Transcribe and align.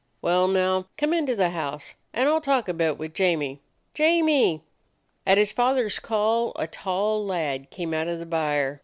"Well, 0.19 0.47
now. 0.47 0.87
Come 0.97 1.13
into 1.13 1.35
the 1.35 1.51
house, 1.51 1.93
and 2.11 2.27
I 2.27 2.31
'll 2.31 2.41
talk 2.41 2.67
a 2.67 2.73
bit 2.73 2.97
with 2.97 3.13
Jamie. 3.13 3.59
Jamie!" 3.93 4.63
At 5.27 5.37
his 5.37 5.51
father's 5.51 5.99
call 5.99 6.53
a 6.55 6.65
tall 6.65 7.23
lad 7.23 7.69
came 7.69 7.93
out 7.93 8.07
of 8.07 8.17
the 8.17 8.25
byre. 8.25 8.79